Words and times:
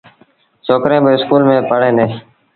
ڇوڪريݩ 0.65 1.03
با 1.03 1.09
اسڪول 1.15 1.41
ميݩ 1.47 1.67
پڙوهيݩ 1.69 1.95
ديٚݩ۔ 1.97 2.13